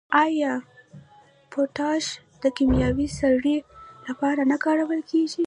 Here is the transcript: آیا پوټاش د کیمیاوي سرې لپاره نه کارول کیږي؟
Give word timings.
آیا 0.23 0.53
پوټاش 1.51 2.05
د 2.43 2.45
کیمیاوي 2.57 3.07
سرې 3.19 3.57
لپاره 4.07 4.41
نه 4.51 4.57
کارول 4.63 4.99
کیږي؟ 5.11 5.39